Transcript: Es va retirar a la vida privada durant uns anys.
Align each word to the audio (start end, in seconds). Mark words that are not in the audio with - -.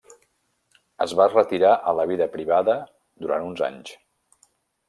Es 1.05 1.13
va 1.19 1.27
retirar 1.33 1.75
a 1.91 1.95
la 1.99 2.07
vida 2.13 2.29
privada 2.39 2.79
durant 3.27 3.47
uns 3.51 3.63
anys. 3.73 3.97